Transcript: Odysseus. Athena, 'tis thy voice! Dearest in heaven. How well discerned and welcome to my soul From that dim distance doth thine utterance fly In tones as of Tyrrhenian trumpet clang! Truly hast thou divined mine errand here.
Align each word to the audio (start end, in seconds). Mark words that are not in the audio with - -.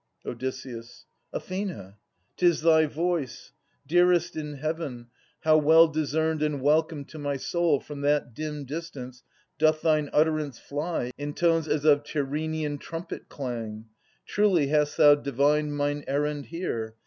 Odysseus. 0.25 1.05
Athena, 1.31 1.95
'tis 2.35 2.61
thy 2.61 2.87
voice! 2.87 3.53
Dearest 3.85 4.35
in 4.35 4.53
heaven. 4.55 5.11
How 5.41 5.59
well 5.59 5.87
discerned 5.87 6.41
and 6.41 6.59
welcome 6.59 7.05
to 7.05 7.19
my 7.19 7.37
soul 7.37 7.79
From 7.79 8.01
that 8.01 8.33
dim 8.33 8.65
distance 8.65 9.21
doth 9.59 9.81
thine 9.83 10.09
utterance 10.11 10.57
fly 10.57 11.11
In 11.19 11.35
tones 11.35 11.67
as 11.67 11.85
of 11.85 12.01
Tyrrhenian 12.03 12.79
trumpet 12.79 13.29
clang! 13.29 13.89
Truly 14.25 14.69
hast 14.69 14.97
thou 14.97 15.13
divined 15.13 15.77
mine 15.77 16.03
errand 16.07 16.47
here. 16.47 16.95